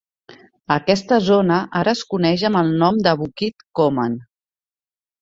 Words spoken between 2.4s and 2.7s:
amb